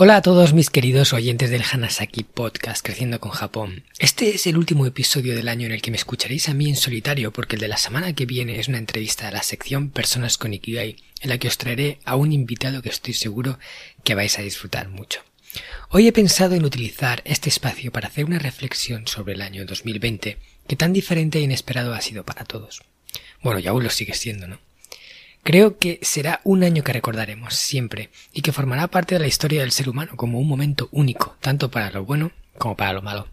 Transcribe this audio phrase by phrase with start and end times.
[0.00, 3.82] Hola a todos mis queridos oyentes del Hanasaki Podcast Creciendo con Japón.
[3.98, 6.76] Este es el último episodio del año en el que me escucharéis a mí en
[6.76, 10.38] solitario porque el de la semana que viene es una entrevista a la sección Personas
[10.38, 13.58] con Ikigai en la que os traeré a un invitado que estoy seguro
[14.04, 15.20] que vais a disfrutar mucho.
[15.90, 20.38] Hoy he pensado en utilizar este espacio para hacer una reflexión sobre el año 2020
[20.68, 22.82] que tan diferente e inesperado ha sido para todos.
[23.42, 24.60] Bueno, y aún lo sigue siendo, ¿no?
[25.48, 29.62] Creo que será un año que recordaremos siempre y que formará parte de la historia
[29.62, 33.28] del ser humano como un momento único, tanto para lo bueno como para lo malo.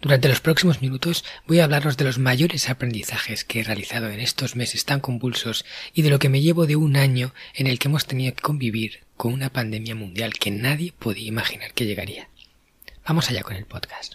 [0.00, 4.18] Durante los próximos minutos voy a hablaros de los mayores aprendizajes que he realizado en
[4.18, 7.78] estos meses tan convulsos y de lo que me llevo de un año en el
[7.78, 12.28] que hemos tenido que convivir con una pandemia mundial que nadie podía imaginar que llegaría.
[13.06, 14.14] Vamos allá con el podcast.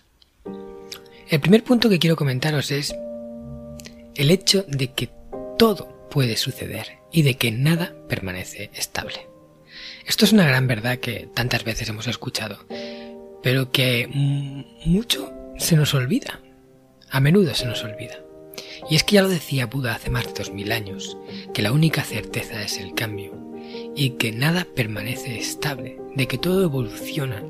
[1.29, 2.93] El primer punto que quiero comentaros es
[4.15, 5.09] el hecho de que
[5.57, 9.27] todo puede suceder y de que nada permanece estable.
[10.07, 12.65] Esto es una gran verdad que tantas veces hemos escuchado,
[13.43, 14.07] pero que
[14.85, 16.39] mucho se nos olvida.
[17.11, 18.23] A menudo se nos olvida.
[18.89, 21.17] Y es que ya lo decía Buda hace más de dos mil años,
[21.53, 23.33] que la única certeza es el cambio
[23.93, 27.43] y que nada permanece estable, de que todo evoluciona,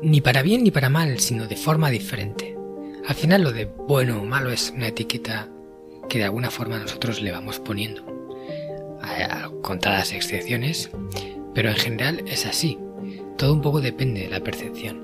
[0.00, 2.56] ni para bien ni para mal, sino de forma diferente.
[3.04, 5.48] Al final lo de bueno o malo es una etiqueta
[6.08, 8.02] que de alguna forma nosotros le vamos poniendo.
[9.02, 10.90] A contadas excepciones,
[11.54, 12.78] pero en general es así.
[13.36, 15.02] Todo un poco depende de la percepción.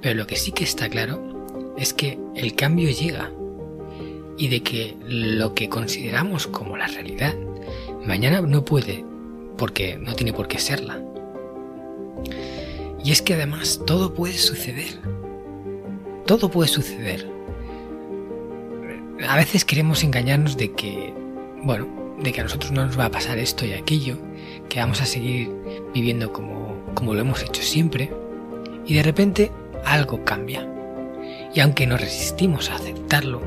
[0.00, 3.30] Pero lo que sí que está claro es que el cambio llega
[4.38, 7.34] y de que lo que consideramos como la realidad
[8.06, 9.04] mañana no puede
[9.58, 11.02] porque no tiene por qué serla.
[13.04, 15.00] Y es que además todo puede suceder.
[16.26, 17.39] Todo puede suceder
[19.28, 21.12] a veces queremos engañarnos de que,
[21.62, 21.88] bueno,
[22.18, 24.18] de que a nosotros no nos va a pasar esto y aquello,
[24.68, 25.50] que vamos a seguir
[25.94, 28.12] viviendo como, como lo hemos hecho siempre,
[28.86, 29.50] y de repente
[29.84, 30.66] algo cambia.
[31.54, 33.42] Y aunque nos resistimos a aceptarlo,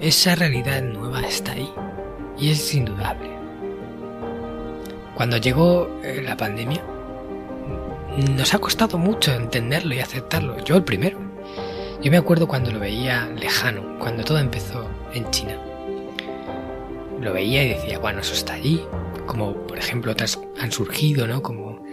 [0.00, 1.70] esa realidad nueva está ahí,
[2.38, 3.30] y es indudable.
[5.14, 6.82] Cuando llegó eh, la pandemia,
[8.36, 11.29] nos ha costado mucho entenderlo y aceptarlo, yo el primero.
[12.02, 15.58] Yo me acuerdo cuando lo veía lejano, cuando todo empezó en China.
[17.20, 18.82] Lo veía y decía, bueno, eso está allí,
[19.26, 21.42] como por ejemplo otras han surgido, ¿no?
[21.42, 21.84] Como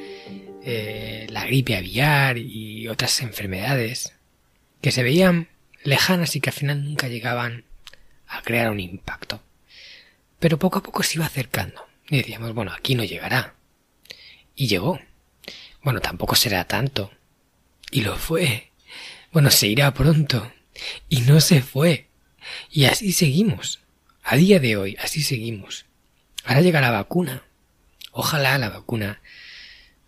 [0.63, 4.13] eh, la gripe aviar y otras enfermedades
[4.79, 5.49] que se veían
[5.83, 7.65] lejanas y que al final nunca llegaban
[8.29, 9.41] a crear un impacto.
[10.39, 13.55] Pero poco a poco se iba acercando y decíamos, bueno, aquí no llegará.
[14.55, 15.01] Y llegó.
[15.83, 17.11] Bueno, tampoco será tanto.
[17.91, 18.71] Y lo fue.
[19.31, 20.51] Bueno, se irá pronto.
[21.09, 22.07] Y no se fue.
[22.71, 23.79] Y así seguimos.
[24.23, 25.85] A día de hoy, así seguimos.
[26.43, 27.43] Ahora llega la vacuna.
[28.11, 29.21] Ojalá la vacuna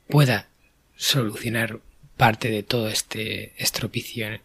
[0.08, 0.50] pueda
[0.96, 1.80] solucionar
[2.18, 4.42] parte de todo este estropicio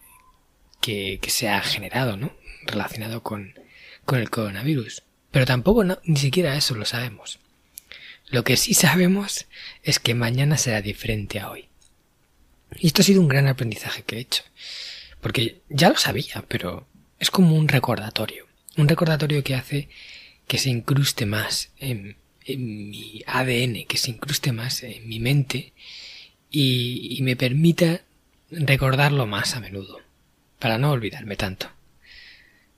[0.80, 2.32] que, se ha generado, ¿no?
[2.66, 3.54] Relacionado con,
[4.12, 5.02] el coronavirus.
[5.30, 7.40] Pero tampoco ni siquiera eso lo sabemos.
[8.28, 9.46] Lo que sí sabemos
[9.82, 11.68] es que mañana será diferente a hoy.
[12.78, 14.42] Y esto ha sido un gran aprendizaje que he hecho.
[15.20, 16.86] Porque ya lo sabía, pero
[17.18, 18.46] es como un recordatorio.
[18.76, 19.88] Un recordatorio que hace
[20.46, 22.16] que se incruste más en,
[22.46, 25.72] mi ADN, que se incruste más en mi mente
[26.50, 28.02] y, y me permita
[28.50, 30.00] recordarlo más a menudo,
[30.58, 31.70] para no olvidarme tanto.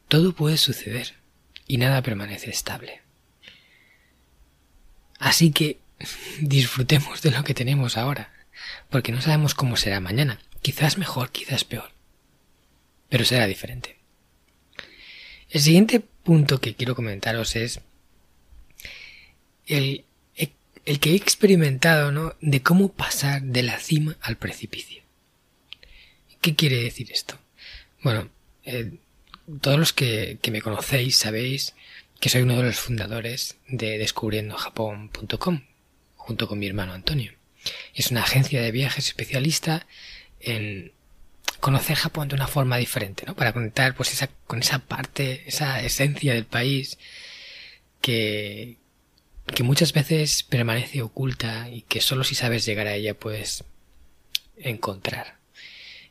[0.07, 1.15] Todo puede suceder
[1.67, 3.01] y nada permanece estable.
[5.19, 5.79] Así que
[6.41, 8.33] disfrutemos de lo que tenemos ahora,
[8.91, 11.91] porque no sabemos cómo será mañana, quizás mejor, quizás peor,
[13.09, 13.97] pero será diferente.
[15.51, 17.81] El siguiente punto que quiero comentaros es
[19.67, 20.05] el,
[20.87, 22.35] el que he experimentado, ¿no?
[22.41, 25.03] De cómo pasar de la cima al precipicio.
[26.41, 27.39] ¿Qué quiere decir esto?
[28.03, 28.31] Bueno,
[28.65, 28.93] eh,
[29.61, 31.75] todos los que, que, me conocéis sabéis
[32.21, 35.63] que soy uno de los fundadores de descubriendojapón.com,
[36.17, 37.36] junto con mi hermano Antonio.
[37.95, 39.87] Es una agencia de viajes especialista
[40.41, 40.93] en
[41.61, 43.35] conocer Japón de una forma diferente, ¿no?
[43.35, 46.99] Para conectar pues esa, con esa parte, esa esencia del país
[48.01, 48.77] que,
[49.55, 53.65] que muchas veces permanece oculta y que solo si sabes llegar a ella puedes
[54.59, 55.37] encontrar.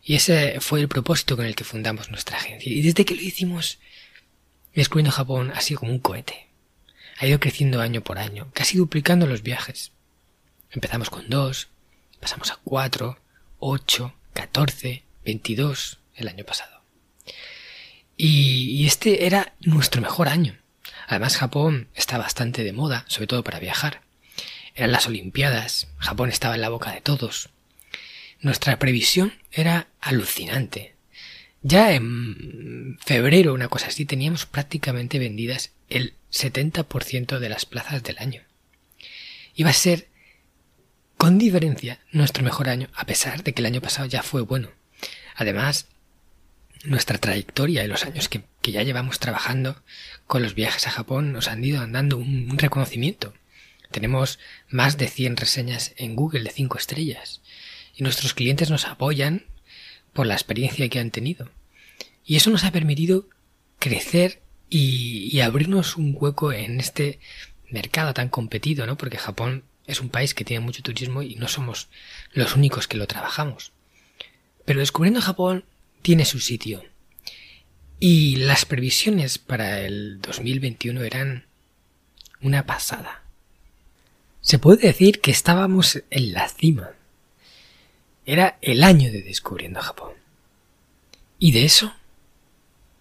[0.03, 2.71] Y ese fue el propósito con el que fundamos nuestra agencia.
[2.71, 3.79] Y desde que lo hicimos,
[4.75, 6.47] Descubriendo Japón ha sido como un cohete.
[7.17, 9.93] Ha ido creciendo año por año, casi duplicando los viajes.
[10.75, 11.69] Empezamos con dos,
[12.19, 13.17] pasamos a cuatro,
[13.59, 16.81] ocho, catorce, veintidós el año pasado.
[18.17, 20.57] Y, este era nuestro mejor año.
[21.07, 24.01] Además Japón está bastante de moda, sobre todo para viajar.
[24.75, 27.49] Eran las Olimpiadas, Japón estaba en la boca de todos.
[28.41, 30.95] Nuestra previsión era alucinante.
[31.61, 38.17] Ya en febrero, una cosa así, teníamos prácticamente vendidas el 70% de las plazas del
[38.19, 38.41] año.
[39.55, 40.09] Iba a ser,
[41.25, 44.69] con diferencia, nuestro mejor año, a pesar de que el año pasado ya fue bueno.
[45.35, 45.87] Además,
[46.83, 49.81] nuestra trayectoria y los años que, ya llevamos trabajando
[50.27, 53.33] con los viajes a Japón nos han ido dando un, reconocimiento.
[53.89, 54.37] Tenemos
[54.69, 57.41] más de 100 reseñas en Google de 5 estrellas
[57.95, 59.45] y nuestros clientes nos apoyan
[60.13, 61.49] por la experiencia que han tenido.
[62.23, 63.27] Y eso nos ha permitido
[63.79, 67.17] crecer y, abrirnos un hueco en este
[67.71, 68.95] mercado tan competido, ¿no?
[68.95, 71.89] Porque Japón es un país que tiene mucho turismo y no somos
[72.33, 73.71] los únicos que lo trabajamos.
[74.65, 75.65] Pero descubriendo Japón
[76.01, 76.83] tiene su sitio.
[77.99, 81.45] Y las previsiones para el 2021 eran
[82.41, 83.23] una pasada.
[84.41, 86.91] Se puede decir que estábamos en la cima.
[88.25, 90.13] Era el año de descubriendo Japón.
[91.39, 91.93] Y de eso,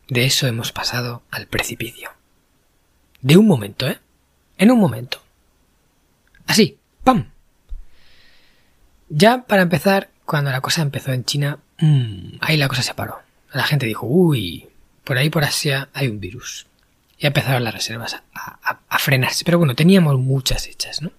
[0.08, 2.10] de eso hemos pasado al precipicio.
[3.20, 3.98] De un momento, ¿eh?
[4.58, 5.23] En un momento.
[6.46, 7.30] Así, ¡pam!
[9.08, 13.20] Ya para empezar, cuando la cosa empezó en China, mmm, ahí la cosa se paró.
[13.52, 14.68] La gente dijo, uy,
[15.04, 16.66] por ahí por Asia hay un virus.
[17.18, 19.44] Y empezaron las reservas a, a frenarse.
[19.44, 21.12] Pero bueno, teníamos muchas hechas, ¿no?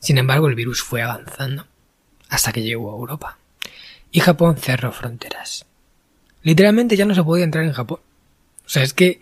[0.00, 1.66] Sin embargo, el virus fue avanzando
[2.28, 3.38] hasta que llegó a Europa.
[4.10, 5.66] Y Japón cerró fronteras.
[6.42, 8.00] Literalmente ya no se podía entrar en Japón.
[8.66, 9.20] O sea, es que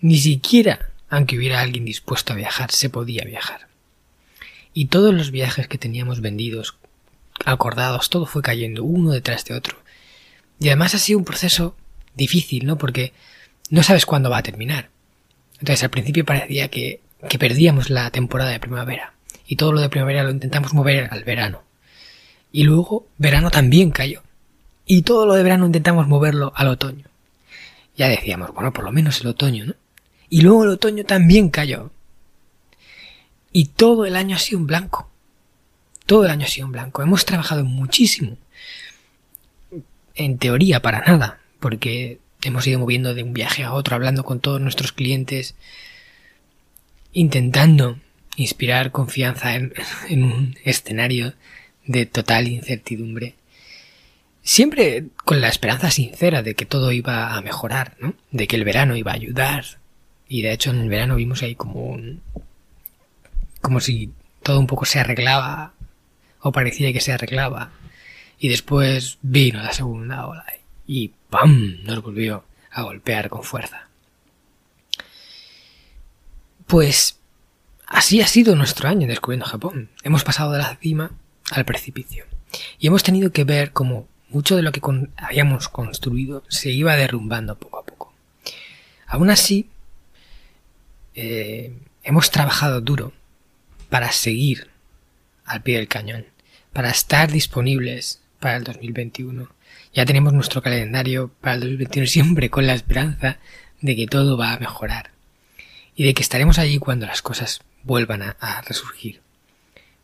[0.00, 3.69] ni siquiera, aunque hubiera alguien dispuesto a viajar, se podía viajar.
[4.72, 6.76] Y todos los viajes que teníamos vendidos,
[7.44, 9.76] acordados, todo fue cayendo uno detrás de otro.
[10.58, 11.74] Y además ha sido un proceso
[12.14, 12.78] difícil, ¿no?
[12.78, 13.12] Porque
[13.70, 14.90] no sabes cuándo va a terminar.
[15.58, 19.14] Entonces al principio parecía que, que perdíamos la temporada de primavera.
[19.46, 21.62] Y todo lo de primavera lo intentamos mover al verano.
[22.52, 24.22] Y luego verano también cayó.
[24.86, 27.06] Y todo lo de verano intentamos moverlo al otoño.
[27.96, 29.74] Ya decíamos, bueno, por lo menos el otoño, ¿no?
[30.28, 31.90] Y luego el otoño también cayó.
[33.52, 35.10] Y todo el año ha sido un blanco.
[36.06, 37.02] Todo el año ha sido un blanco.
[37.02, 38.36] Hemos trabajado muchísimo.
[40.14, 41.40] En teoría, para nada.
[41.58, 45.54] Porque hemos ido moviendo de un viaje a otro, hablando con todos nuestros clientes,
[47.12, 47.98] intentando
[48.36, 49.72] inspirar confianza en,
[50.10, 51.34] un escenario
[51.86, 53.34] de total incertidumbre,
[54.42, 58.14] siempre con la esperanza sincera de que todo iba a mejorar, ¿no?
[58.30, 59.64] De que el verano iba a ayudar.
[60.28, 62.22] Y de hecho en el verano vimos ahí como un...
[63.60, 64.12] como si
[64.42, 65.74] todo un poco se arreglaba
[66.40, 67.70] o parecía que se arreglaba.
[68.38, 70.44] Y después vino la segunda ola
[70.86, 71.84] y ¡pam!
[71.84, 73.88] nos volvió a golpear con fuerza.
[76.66, 77.18] Pues
[77.86, 79.90] así ha sido nuestro año descubriendo Japón.
[80.02, 81.12] Hemos pasado de la cima
[81.50, 82.24] al precipicio.
[82.78, 84.80] Y hemos tenido que ver cómo mucho de lo que
[85.16, 88.12] habíamos construido se iba derrumbando poco a poco.
[89.06, 89.68] Aún así,
[91.14, 93.12] eh, hemos trabajado duro
[93.90, 94.68] para seguir
[95.44, 96.26] al pie del cañón,
[96.72, 99.48] para estar disponibles para el 2021.
[99.92, 103.38] Ya tenemos nuestro calendario para el 2021 siempre con la esperanza
[103.80, 105.10] de que todo va a mejorar
[105.94, 109.20] y de que estaremos allí cuando las cosas vuelvan a resurgir.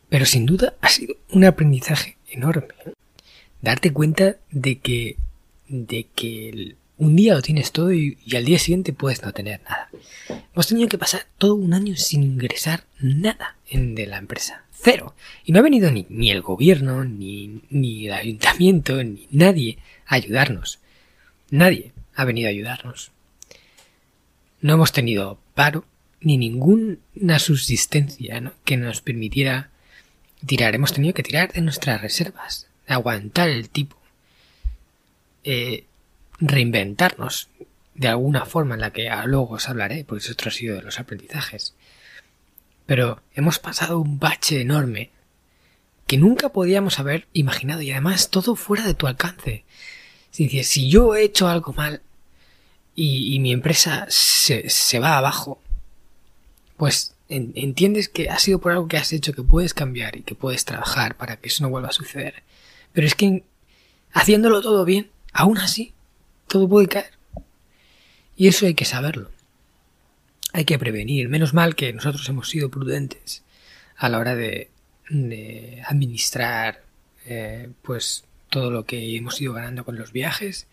[0.09, 2.73] Pero sin duda ha sido un aprendizaje enorme.
[3.61, 5.17] Darte cuenta de que,
[5.67, 9.89] de que un día lo tienes todo y, al día siguiente puedes no tener nada.
[10.53, 14.63] Hemos tenido que pasar todo un año sin ingresar nada de la empresa.
[14.71, 15.15] Cero.
[15.43, 20.15] Y no ha venido ni, ni el gobierno, ni, ni el ayuntamiento, ni nadie a
[20.15, 20.79] ayudarnos.
[21.49, 23.11] Nadie ha venido a ayudarnos.
[24.61, 25.85] No hemos tenido paro,
[26.19, 29.69] ni ninguna subsistencia que nos permitiera
[30.45, 33.97] tirar, hemos tenido que tirar de nuestras reservas, aguantar el tipo,
[35.43, 35.85] eh,
[36.39, 37.49] reinventarnos
[37.93, 40.99] de alguna forma en la que luego os hablaré, porque eso ha sido de los
[40.99, 41.73] aprendizajes.
[42.87, 45.11] Pero hemos pasado un bache enorme
[46.07, 49.65] que nunca podíamos haber imaginado y además todo fuera de tu alcance.
[50.31, 52.01] Si, si yo he hecho algo mal
[52.95, 55.61] y, mi empresa se, se, va abajo,
[56.77, 60.33] pues entiendes que ha sido por algo que has hecho, que puedes cambiar y que
[60.33, 62.41] puedes trabajar para que eso no vuelva a suceder.
[62.93, 63.43] Pero es que
[64.13, 65.93] haciéndolo todo bien, aún así,
[66.47, 67.11] todo puede caer.
[68.37, 69.29] Y eso hay que saberlo.
[70.57, 71.29] Hay que prevenir.
[71.29, 73.43] Menos mal que nosotros hemos sido prudentes
[73.95, 74.71] a la hora de,
[75.85, 76.81] administrar
[77.27, 80.65] eh, pues todo lo que hemos ido ganando con los viajes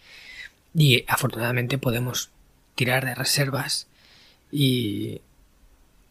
[0.74, 2.30] y afortunadamente podemos
[2.74, 3.86] tirar de reservas
[4.50, 5.20] y,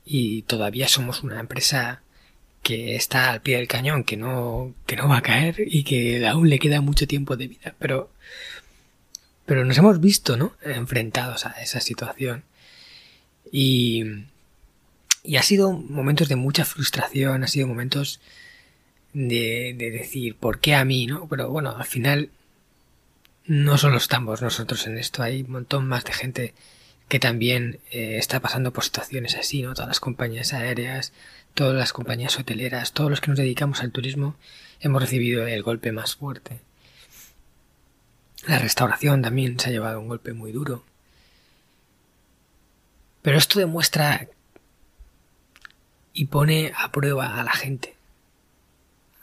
[0.06, 2.04] y todavía somos una empresa
[2.62, 6.28] que está al pie del cañón, que no, que no va a caer y que
[6.28, 8.12] aún le queda mucho tiempo de vida, pero,
[9.48, 10.56] pero nos hemos visto, ¿no?
[10.62, 12.44] Enfrentados a esa situación.
[13.52, 14.04] Y,
[15.24, 18.20] y ha sido momentos de mucha frustración, ha sido momentos
[19.14, 21.28] de, de decir, ¿por qué a mí, no?
[21.28, 22.30] Pero bueno, al final
[23.46, 26.54] no solo estamos nosotros en esto, hay un montón más de gente
[27.08, 29.74] que también eh, está pasando por situaciones así, ¿no?
[29.74, 31.14] Todas las compañías aéreas,
[31.54, 34.36] todas las compañías hoteleras, todos los que nos dedicamos al turismo,
[34.80, 36.60] hemos recibido el golpe más fuerte.
[38.48, 40.84] La restauración también se ha llevado un golpe muy duro.
[43.24, 44.28] Pero esto demuestra
[46.14, 47.96] y pone a prueba a la gente.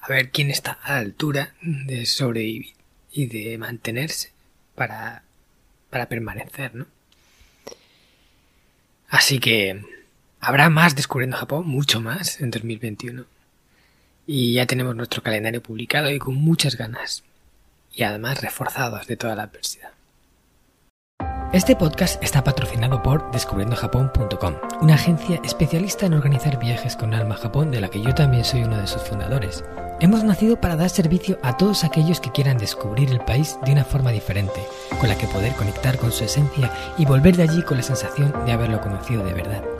[0.00, 2.75] A ver quién está a la altura de sobrevivir
[3.12, 4.33] y de mantenerse
[4.75, 5.23] para,
[5.90, 6.87] para permanecer, ¿no?
[9.11, 9.85] Así que
[10.40, 13.26] habrá más descubriendo Japón, mucho más en 2021.
[14.26, 17.23] Y ya tenemos nuestro calendario publicado y con muchas ganas.
[17.92, 19.90] Y además reforzados de toda la adversidad.
[21.52, 27.38] Este podcast está patrocinado por descubriendojapón.com, una agencia especialista en organizar viajes con alma a
[27.38, 29.64] Japón de la que yo también soy uno de sus fundadores.
[29.99, 33.85] Hemos nacido para dar servicio a todos aquellos que quieran descubrir el país de una
[33.85, 34.64] forma diferente,
[35.00, 38.33] con la que poder conectar con su esencia y volver de allí con la sensación
[38.47, 39.80] de haberlo conocido de verdad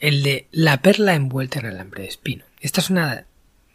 [0.00, 2.44] el de la perla envuelta en alambre de espino.
[2.60, 3.26] Esta es una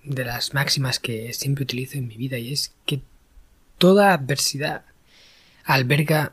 [0.04, 3.02] de las máximas que siempre utilizo en mi vida y es que
[3.78, 4.86] toda adversidad
[5.64, 6.32] alberga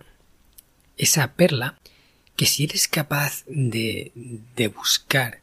[0.96, 1.78] esa perla
[2.36, 4.12] que si eres capaz de,
[4.56, 5.40] de buscar,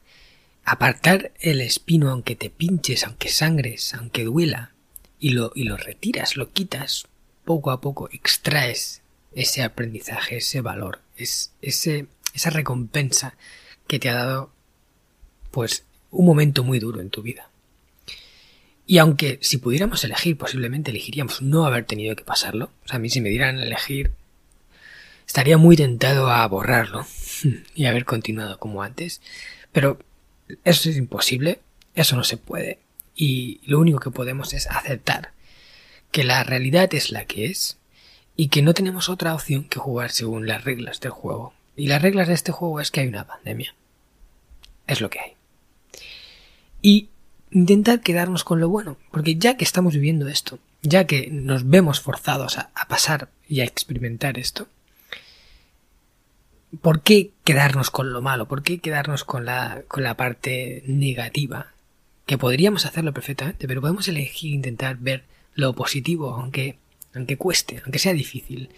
[0.64, 4.72] apartar el espino aunque te pinches, aunque sangres, aunque duela,
[5.20, 7.08] y lo, y lo retiras, lo quitas,
[7.46, 9.02] poco a poco extraes
[9.34, 13.36] ese aprendizaje, ese valor, es, ese, esa recompensa
[13.94, 14.50] que te ha dado
[15.52, 17.48] pues un momento muy duro en tu vida.
[18.88, 22.72] Y aunque si pudiéramos elegir, posiblemente elegiríamos no haber tenido que pasarlo.
[22.86, 24.10] O sea, a mí si me dieran a elegir,
[25.28, 27.06] estaría muy tentado a borrarlo
[27.76, 29.22] y haber continuado como antes.
[29.72, 30.00] Pero
[30.64, 31.60] eso es imposible,
[31.94, 32.80] eso no se puede.
[33.16, 35.34] Y lo único que podemos es aceptar
[36.10, 37.78] que la realidad es la que es
[38.36, 41.54] y que no tenemos otra opción que jugar según las reglas del juego.
[41.76, 43.76] Y las reglas de este juego es que hay una pandemia.
[44.88, 45.34] Es lo que hay.
[46.82, 47.10] Y
[47.52, 52.02] intentar quedarnos con lo bueno, porque ya que estamos viviendo esto, ya que nos vemos
[52.02, 54.68] forzados a, pasar y a experimentar esto,
[56.82, 58.48] ¿por qué quedarnos con lo malo?
[58.48, 61.68] ¿Por qué quedarnos con la, con la parte negativa?
[62.26, 65.24] Que podríamos hacerlo perfectamente, pero podemos elegir intentar ver
[65.54, 66.78] lo positivo, aunque,
[67.14, 68.70] aunque cueste, aunque sea difícil.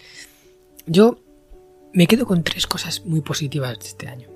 [0.86, 1.20] Yo
[1.94, 4.35] me quedo con tres cosas muy positivas de este año.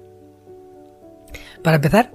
[1.64, 2.12] Para empezar,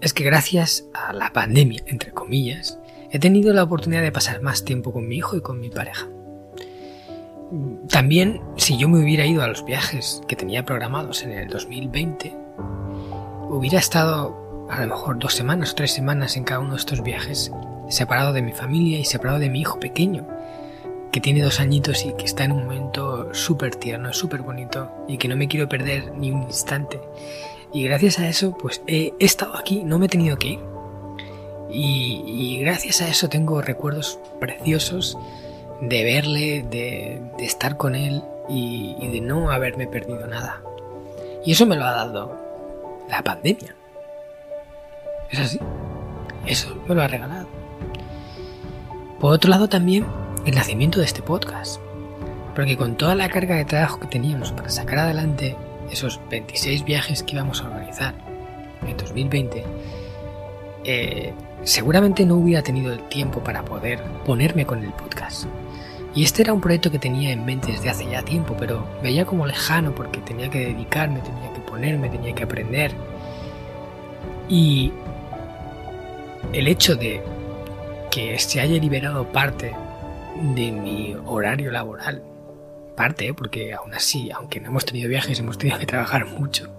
[0.00, 2.78] es que gracias a la pandemia, entre comillas,
[3.10, 6.06] he tenido la oportunidad de pasar más tiempo con mi hijo y con mi pareja.
[7.88, 12.36] También, si yo me hubiera ido a los viajes que tenía programados en el 2020,
[13.48, 17.02] hubiera estado a lo mejor dos semanas o tres semanas en cada uno de estos
[17.02, 17.52] viajes,
[17.88, 20.26] separado de mi familia y separado de mi hijo pequeño,
[21.12, 25.16] que tiene dos añitos y que está en un momento súper tierno, súper bonito y
[25.16, 27.00] que no me quiero perder ni un instante.
[27.74, 30.60] Y gracias a eso, pues he, estado aquí, no me he tenido que ir.
[31.68, 35.18] Y, gracias a eso tengo recuerdos preciosos
[35.80, 40.62] de verle, de, estar con él y, y de no haberme perdido nada.
[41.44, 42.38] Y eso me lo ha dado
[43.10, 43.74] la pandemia.
[45.30, 45.58] Es así.
[46.46, 47.48] Eso me lo ha regalado.
[49.18, 50.06] Por otro lado también
[50.46, 51.80] el nacimiento de este podcast.
[52.54, 55.56] Porque con toda la carga de trabajo que teníamos para sacar adelante
[55.90, 58.14] esos 26 viajes que íbamos a organizar
[58.86, 59.64] en 2020,
[60.84, 65.46] eh, seguramente no hubiera tenido el tiempo para poder ponerme con el podcast.
[66.14, 69.24] Y este era un proyecto que tenía en mente desde hace ya tiempo, pero veía
[69.24, 72.92] como lejano porque tenía que dedicarme, tenía que ponerme, tenía que aprender.
[74.48, 74.92] Y
[76.52, 77.20] el hecho de
[78.10, 79.74] que se haya liberado parte
[80.54, 82.22] de mi horario laboral,
[82.94, 83.34] parte, ¿eh?
[83.34, 86.72] porque aún así, aunque no hemos tenido viajes, hemos tenido que trabajar mucho,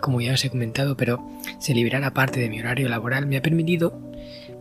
[0.00, 1.26] como ya os he comentado, pero
[1.58, 4.00] se liberara parte de mi horario laboral me ha permitido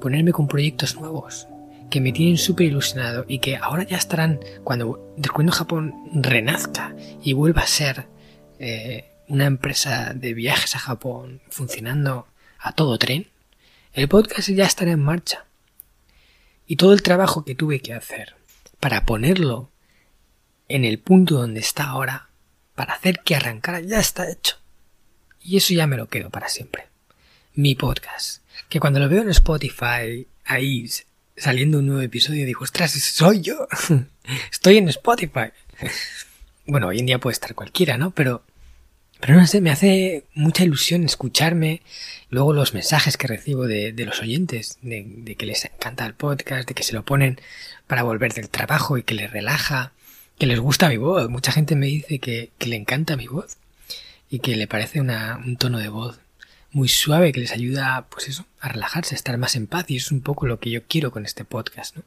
[0.01, 1.47] ponerme con proyectos nuevos
[1.89, 7.33] que me tienen súper ilusionado y que ahora ya estarán, cuando Descubriendo Japón renazca y
[7.33, 8.07] vuelva a ser
[8.59, 12.27] eh, una empresa de viajes a Japón funcionando
[12.59, 13.27] a todo tren,
[13.93, 15.45] el podcast ya estará en marcha.
[16.67, 18.35] Y todo el trabajo que tuve que hacer
[18.79, 19.71] para ponerlo
[20.67, 22.29] en el punto donde está ahora,
[22.75, 24.57] para hacer que arrancara, ya está hecho.
[25.41, 26.87] Y eso ya me lo quedo para siempre.
[27.55, 28.43] Mi podcast.
[28.69, 30.89] Que cuando lo veo en Spotify, ahí
[31.37, 33.67] saliendo un nuevo episodio, digo, ostras, soy yo.
[34.51, 35.51] Estoy en Spotify.
[36.65, 38.11] bueno, hoy en día puede estar cualquiera, ¿no?
[38.11, 38.43] Pero,
[39.19, 41.81] pero no sé, me hace mucha ilusión escucharme.
[42.29, 46.73] Luego los mensajes que recibo de, los oyentes, de, que les encanta el podcast, de
[46.73, 47.39] que se lo ponen
[47.85, 49.93] para volver del trabajo y que les relaja,
[50.37, 51.29] que les gusta mi voz.
[51.29, 53.57] Mucha gente me dice que, le encanta mi voz
[54.29, 56.19] y que le parece un tono de voz
[56.71, 59.95] muy suave que les ayuda, pues eso, a relajarse, a estar más en paz y
[59.95, 62.03] es un poco lo que yo quiero con este podcast, ¿no?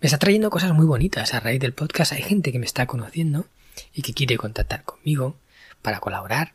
[0.00, 2.12] Me está trayendo cosas muy bonitas a raíz del podcast.
[2.12, 3.46] Hay gente que me está conociendo
[3.92, 5.36] y que quiere contactar conmigo
[5.82, 6.54] para colaborar.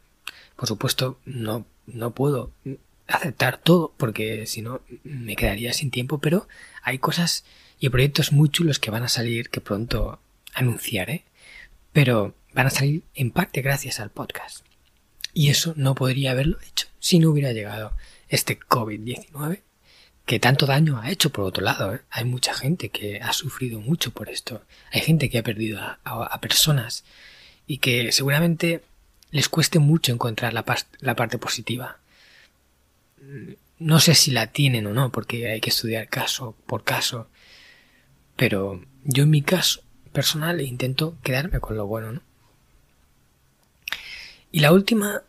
[0.55, 2.51] Por supuesto, no, no puedo
[3.07, 6.47] aceptar todo porque si no me quedaría sin tiempo, pero
[6.81, 7.45] hay cosas
[7.79, 10.19] y proyectos muy chulos que van a salir que pronto
[10.55, 11.25] anunciaré,
[11.93, 14.65] pero van a salir en parte gracias al podcast.
[15.33, 17.94] Y eso no podría haberlo hecho si no hubiera llegado
[18.29, 19.61] este COVID-19,
[20.25, 21.94] que tanto daño ha hecho por otro lado.
[21.94, 22.01] ¿eh?
[22.09, 24.63] Hay mucha gente que ha sufrido mucho por esto.
[24.91, 27.03] Hay gente que ha perdido a, personas
[27.68, 28.81] y que seguramente
[29.29, 32.00] les cueste mucho encontrar la parte positiva.
[33.77, 37.29] No sé si la tienen o no, porque hay que estudiar caso por caso.
[38.35, 39.84] Pero yo en mi caso
[40.16, 42.22] personal intento quedarme con lo bueno, ¿no?
[44.51, 45.22] Y la última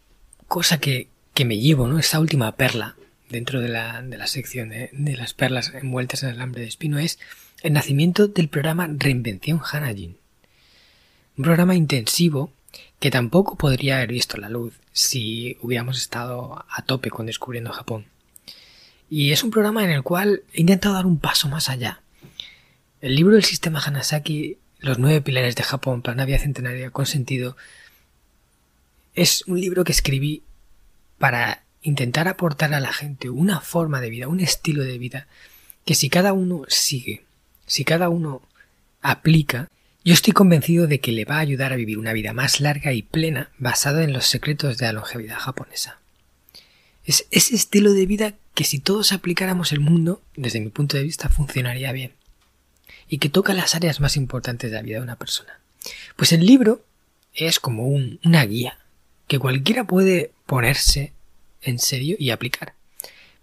[0.49, 1.09] cosa que,
[1.45, 1.99] me llevo, ¿no?
[1.99, 2.97] Esa última perla
[3.29, 6.99] dentro de la, de la sección de, las perlas envueltas en el alambre de espino
[6.99, 7.19] es
[7.63, 10.17] el nacimiento del programa Reinvención Hanajin.
[11.37, 12.53] Un programa intensivo
[13.01, 18.07] que tampoco podría haber visto la luz si hubiéramos estado a tope con Descubriendo Japón.
[19.11, 22.01] Y es un programa en el cual he intentado dar un paso más allá.
[23.01, 27.57] El libro del sistema Hanasaki, Los nueve pilares de Japón vida centenaria con sentido,
[29.17, 30.45] es un libro que escribí
[31.19, 35.27] para intentar aportar a la gente una forma de vida, un estilo de vida,
[35.85, 37.25] que si cada uno sigue,
[37.67, 38.43] si cada uno
[39.03, 39.69] aplica,
[40.05, 42.93] yo estoy convencido de que le va a ayudar a vivir una vida más larga
[42.93, 45.99] y plena basada en los secretos de la longevidad japonesa.
[47.05, 51.03] Es ese estilo de vida que si todos aplicáramos el mundo, desde mi punto de
[51.03, 52.13] vista, funcionaría bien.
[53.09, 55.61] Y que toca las áreas más importantes de la vida de una persona.
[56.17, 56.85] Pues el libro
[57.35, 58.79] es como una guía,
[59.29, 61.13] que cualquiera puede ponerse
[61.63, 62.75] en serio y aplicar.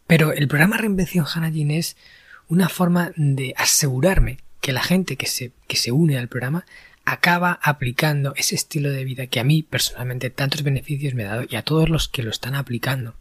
[0.08, 1.96] Pero el programa Reinvención Hanajin es
[2.48, 6.66] una forma de asegurarme que la gente que se, que se une al programa
[7.06, 11.46] acaba aplicando ese estilo de vida que a mí personalmente tantos beneficios me ha dado
[11.50, 13.16] y a todos los que lo están aplicando.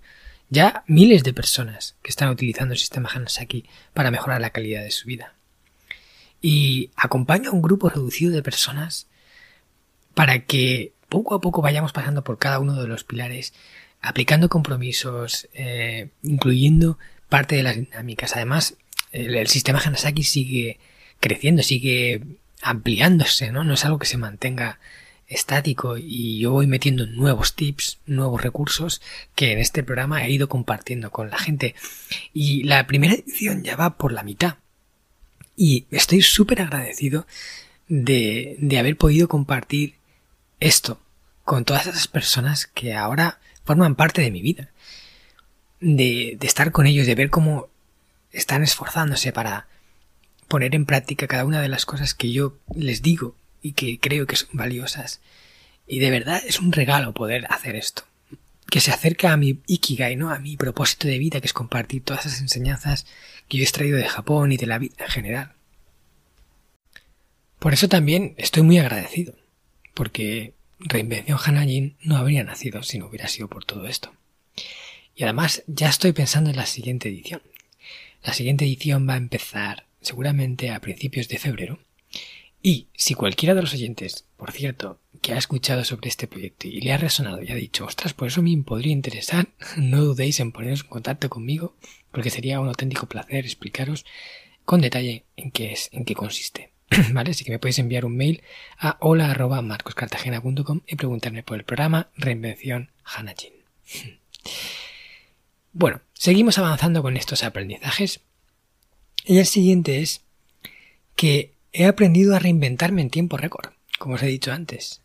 [0.50, 4.90] Ya miles de personas que están utilizando el sistema Hanasaki para mejorar la calidad de
[4.90, 5.34] su vida.
[6.42, 9.06] Y acompaño a un grupo reducido de personas
[10.14, 13.54] para que poco a poco vayamos pasando por cada uno de los pilares,
[14.00, 18.34] aplicando compromisos, eh, incluyendo parte de las dinámicas.
[18.34, 18.76] Además,
[19.12, 20.78] el, sistema Hanasaki sigue
[21.20, 22.22] creciendo, sigue
[22.60, 23.62] ampliándose, ¿no?
[23.62, 24.80] No es algo que se mantenga
[25.26, 29.00] estático y yo voy metiendo nuevos tips, nuevos recursos
[29.34, 31.74] que en este programa he ido compartiendo con la gente.
[32.32, 34.56] Y la primera edición ya va por la mitad.
[35.56, 37.26] Y estoy súper agradecido
[37.88, 39.94] de, de haber podido compartir
[40.60, 41.00] esto
[41.44, 44.70] con todas esas personas que ahora forman parte de mi vida.
[45.80, 47.68] De, de estar con ellos, de ver cómo
[48.30, 49.66] están esforzándose para
[50.48, 54.26] poner en práctica cada una de las cosas que yo les digo y que creo
[54.26, 55.20] que son valiosas.
[55.86, 58.04] Y de verdad es un regalo poder hacer esto.
[58.70, 60.30] Que se acerca a mi ikigai, ¿no?
[60.30, 63.06] A mi propósito de vida, que es compartir todas esas enseñanzas
[63.52, 65.52] que yo he extraído de Japón y de la vida en general.
[67.58, 69.34] Por eso también estoy muy agradecido,
[69.92, 74.10] porque Reinvención Hanajin no habría nacido si no hubiera sido por todo esto.
[75.14, 77.42] Y además ya estoy pensando en la siguiente edición.
[78.22, 81.78] La siguiente edición va a empezar seguramente a principios de febrero.
[82.62, 86.80] Y si cualquiera de los oyentes, por cierto, que ha escuchado sobre este proyecto y
[86.80, 90.52] le ha resonado y ha dicho, ostras, por eso me podría interesar, no dudéis en
[90.52, 91.74] poneros en contacto conmigo,
[92.10, 94.04] porque sería un auténtico placer explicaros
[94.64, 96.72] con detalle en qué es, en qué consiste.
[97.12, 97.30] ¿Vale?
[97.30, 98.42] Así que me podéis enviar un mail
[98.76, 103.54] a hola.marcoscartagena.com y preguntarme por el programa Reinvención Hanajin.
[105.74, 108.20] Bueno, seguimos avanzando con estos aprendizajes.
[109.24, 110.20] Y el siguiente es
[111.16, 115.01] que he aprendido a reinventarme en tiempo récord, como os he dicho antes.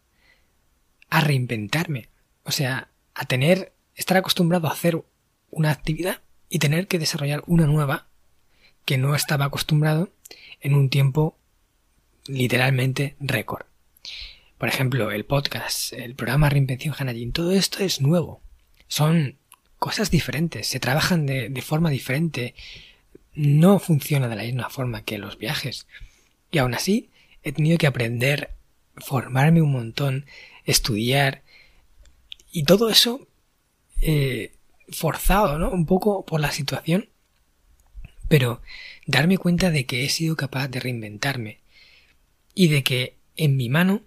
[1.10, 2.10] A reinventarme.
[2.43, 5.04] O sea, a tener, estar acostumbrado a hacer
[5.50, 8.08] una actividad y tener que desarrollar una nueva
[8.86, 10.10] que no estaba acostumbrado
[10.62, 11.38] en un tiempo
[12.26, 13.65] literalmente récord.
[14.58, 18.41] Por ejemplo, el podcast, el programa Reinvención Hanajin, todo esto es nuevo.
[18.88, 19.38] Son
[19.78, 22.56] cosas diferentes, se trabajan de, de forma diferente,
[23.34, 25.86] no funciona de la misma forma que los viajes.
[26.50, 27.12] Y aún así,
[27.43, 28.52] he tenido que aprender,
[28.96, 30.26] formarme un montón,
[30.68, 31.42] estudiar,
[32.52, 33.28] y todo eso
[34.02, 34.54] eh,
[34.90, 35.72] forzado, ¿no?
[35.72, 37.10] Un poco por la situación,
[38.28, 38.62] pero
[39.08, 41.60] darme cuenta de que he sido capaz de reinventarme
[42.54, 44.02] y de que en mi mano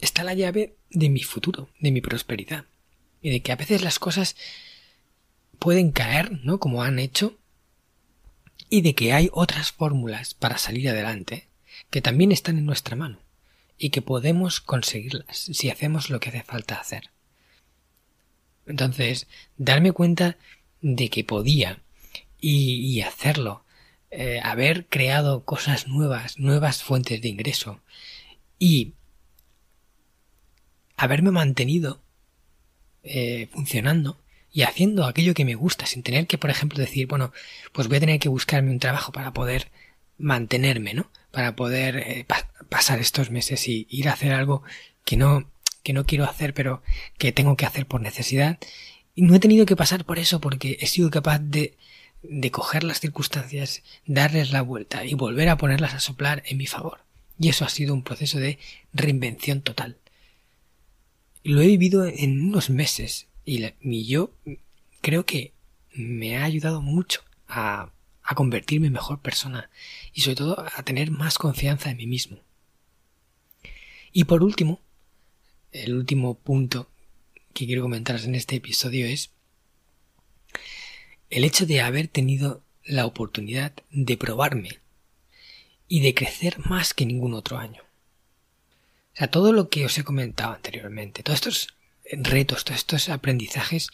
[0.00, 2.66] está la llave de mi futuro, de mi prosperidad,
[3.22, 4.36] y de que a veces las cosas
[5.58, 6.60] pueden caer, ¿no?
[6.60, 7.38] Como han hecho,
[8.68, 11.48] y de que hay otras fórmulas para salir adelante
[11.90, 13.23] que también están en nuestra mano
[13.78, 17.10] y que podemos conseguirlas si hacemos lo que hace falta hacer.
[18.66, 20.36] Entonces, darme cuenta
[20.80, 21.80] de que podía
[22.40, 23.64] y, hacerlo,
[24.10, 27.80] eh, haber creado cosas nuevas, nuevas fuentes de ingreso
[28.58, 28.92] y
[30.96, 32.02] haberme mantenido
[33.02, 34.20] eh, funcionando
[34.52, 37.32] y haciendo aquello que me gusta, sin tener que, por ejemplo, decir, bueno,
[37.72, 39.70] pues voy a tener que buscarme un trabajo para poder
[40.16, 41.10] mantenerme, ¿no?
[41.34, 42.26] Para poder eh,
[42.68, 44.62] pasar estos meses y ir a hacer algo
[45.04, 45.50] que no,
[45.82, 46.82] que no quiero hacer, pero
[47.18, 48.58] que tengo que hacer por necesidad.
[49.14, 51.76] Y no he tenido que pasar por eso porque he sido capaz de,
[52.22, 56.66] de coger las circunstancias, darles la vuelta y volver a ponerlas a soplar en mi
[56.66, 57.00] favor.
[57.38, 58.58] Y eso ha sido un proceso de
[58.92, 59.96] reinvención total.
[61.42, 63.70] Lo he vivido en unos meses, y,
[64.06, 64.30] yo
[65.02, 65.52] creo que
[65.92, 67.90] me ha ayudado mucho a,
[68.24, 69.70] a convertirme en mejor persona
[70.12, 72.38] y sobre todo a tener más confianza en mí mismo.
[74.12, 74.80] Y por último,
[75.72, 76.88] el último punto
[77.52, 79.30] que quiero comentaros en este episodio es
[81.30, 84.80] el hecho de haber tenido la oportunidad de probarme
[85.88, 87.82] y de crecer más que ningún otro año.
[89.14, 91.68] O sea, todo lo que os he comentado anteriormente, todos estos
[92.10, 93.88] retos, todos estos aprendizajes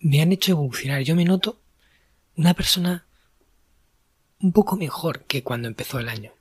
[0.00, 1.02] me han hecho evolucionar.
[1.02, 1.60] Yo me noto
[2.36, 3.06] una persona
[4.40, 6.32] un poco mejor que cuando empezó el año.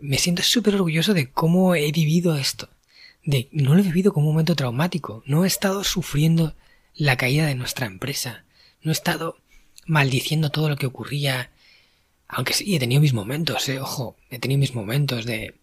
[0.00, 2.68] Me siento súper orgulloso de cómo he vivido esto.
[3.24, 5.22] De no lo he vivido como un momento traumático.
[5.26, 6.54] No he estado sufriendo
[6.94, 8.44] la caída de nuestra empresa.
[8.82, 9.38] No he estado
[9.86, 11.50] maldiciendo todo lo que ocurría.
[12.28, 15.54] Aunque sí, he tenido mis momentos, eh, ojo, he tenido mis momentos de,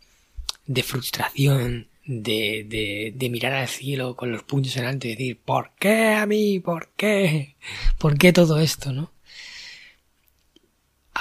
[0.68, 5.40] de frustración, de, de, de mirar al cielo con los puños en alto y decir,
[5.44, 6.60] ¿por qué a mí?
[6.60, 7.56] ¿Por qué?
[7.98, 9.12] ¿Por qué todo esto, no?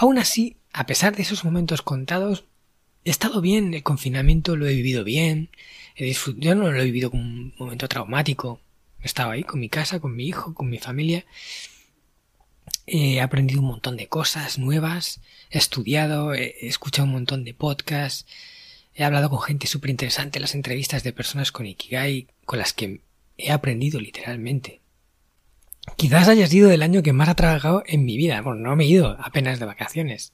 [0.01, 2.47] Aún así, a pesar de esos momentos contados,
[3.05, 5.51] he estado bien, el confinamiento lo he vivido bien,
[5.95, 8.63] he yo no lo he vivido como un momento traumático,
[9.03, 11.27] he estado ahí con mi casa, con mi hijo, con mi familia,
[12.87, 18.25] he aprendido un montón de cosas nuevas, he estudiado, he escuchado un montón de podcasts,
[18.95, 22.73] He hablado con gente súper interesante en las entrevistas de personas con Ikigai con las
[22.73, 23.03] que
[23.37, 24.80] he aprendido literalmente.
[25.97, 28.40] Quizás haya sido el año que más ha trabajado en mi vida.
[28.43, 30.33] Bueno, no me he ido apenas de vacaciones.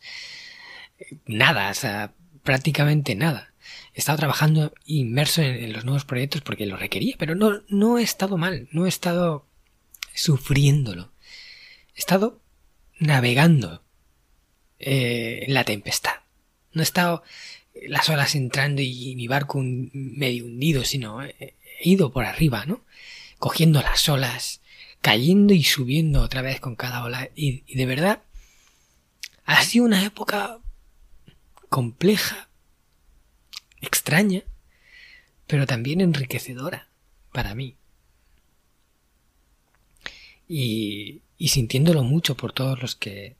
[1.26, 3.52] Nada, o sea, prácticamente nada.
[3.94, 8.02] He estado trabajando inmerso en, los nuevos proyectos porque lo requería, pero no, no he
[8.02, 9.46] estado mal, no he estado
[10.14, 11.12] sufriéndolo.
[11.94, 12.40] He estado
[12.98, 13.82] navegando
[14.78, 16.14] eh, en la tempestad.
[16.72, 17.22] No he estado
[17.88, 22.84] las olas entrando y mi barco medio hundido, sino he ido por arriba, ¿no?
[23.38, 24.60] Cogiendo las olas,
[25.00, 27.30] cayendo y subiendo otra vez con cada ola.
[27.34, 28.22] Y, de verdad,
[29.44, 30.58] ha sido una época
[31.68, 32.48] compleja,
[33.80, 34.42] extraña,
[35.46, 36.88] pero también enriquecedora
[37.32, 37.76] para mí.
[40.48, 43.36] Y, sintiéndolo mucho por todos los que,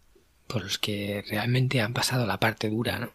[0.47, 3.11] por los que realmente han pasado la parte dura,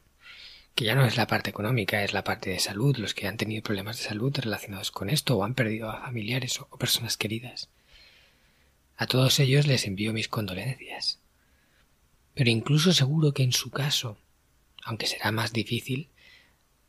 [0.75, 3.38] que ya no es la parte económica, es la parte de salud, los que han
[3.38, 7.69] tenido problemas de salud relacionados con esto o han perdido a familiares o personas queridas.
[9.01, 11.17] A todos ellos les envío mis condolencias.
[12.35, 14.19] Pero incluso seguro que en su caso,
[14.83, 16.09] aunque será más difícil,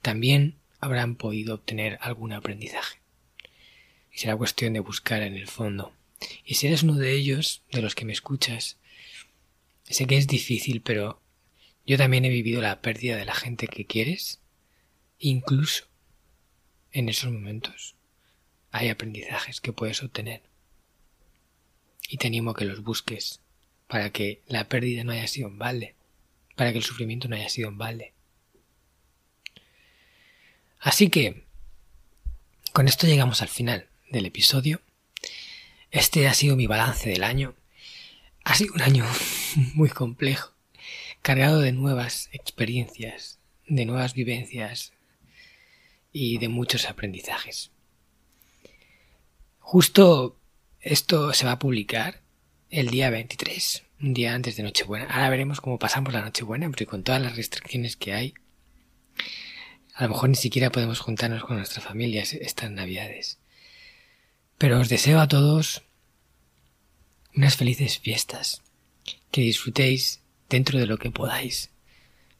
[0.02, 2.98] también habrán podido obtener algún aprendizaje.
[4.12, 5.94] Y será cuestión de buscar en el fondo.
[6.44, 8.76] Y si eres uno de ellos, de los que me escuchas,
[9.84, 11.18] sé que es difícil, pero
[11.86, 14.38] yo también he vivido la pérdida de la gente que quieres.
[15.18, 15.86] Incluso
[16.90, 17.94] en esos momentos
[18.70, 20.51] hay aprendizajes que puedes obtener.
[22.08, 23.40] Y te animo que los busques
[23.86, 25.94] para que la pérdida no haya sido en balde,
[26.56, 28.14] para que el sufrimiento no haya sido en balde.
[30.80, 31.44] Así que,
[32.72, 34.80] con esto llegamos al final del episodio.
[35.90, 37.54] Este ha sido mi balance del año.
[38.44, 39.06] Ha sido un año
[39.74, 40.54] muy complejo,
[41.20, 44.92] cargado de nuevas experiencias, de nuevas vivencias
[46.12, 47.70] y de muchos aprendizajes.
[49.60, 50.36] Justo
[50.82, 52.20] esto se va a publicar
[52.68, 55.06] el día 23, un día antes de Nochebuena.
[55.06, 58.34] Ahora veremos cómo pasamos la Nochebuena, porque con todas las restricciones que hay,
[59.94, 63.38] a lo mejor ni siquiera podemos juntarnos con nuestras familias estas navidades.
[64.58, 65.82] Pero os deseo a todos
[67.36, 68.62] unas felices fiestas,
[69.30, 71.70] que disfrutéis dentro de lo que podáis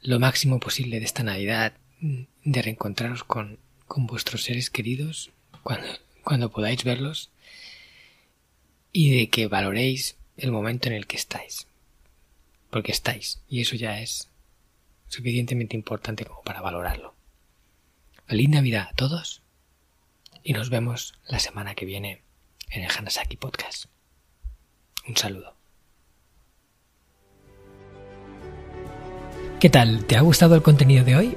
[0.03, 5.31] lo máximo posible de esta Navidad, de reencontraros con, con vuestros seres queridos
[5.63, 5.87] cuando,
[6.25, 7.31] cuando podáis verlos
[8.93, 11.67] y de que valoréis el momento en el que estáis.
[12.71, 14.29] Porque estáis, y eso ya es
[15.09, 17.15] suficientemente importante como para valorarlo.
[18.27, 19.43] Feliz Navidad a todos
[20.43, 22.23] y nos vemos la semana que viene
[22.71, 23.87] en el Hanasaki Podcast.
[25.07, 25.55] Un saludo.
[29.61, 30.05] ¿Qué tal?
[30.07, 31.37] ¿Te ha gustado el contenido de hoy?